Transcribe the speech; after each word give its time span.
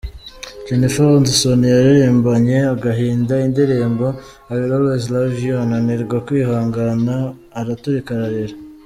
Jennifer 0.65 1.07
Hudson 1.13 1.61
yaririmbanye 1.73 2.57
agahinda 2.73 3.33
indirimbo 3.47 4.07
I 4.51 4.55
will 4.59 4.73
always 4.77 5.05
love 5.15 5.35
you, 5.45 5.53
ananirwa 5.63 6.17
kwihangana 6.25 7.15
araturika 7.59 8.09
ararira. 8.17 8.55